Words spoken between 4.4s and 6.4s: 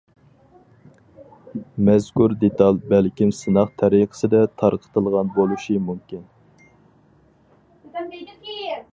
تارقىتىلغان بولۇشى مۇمكىن.